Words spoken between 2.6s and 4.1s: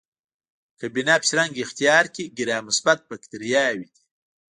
مثبت باکتریاوې دي.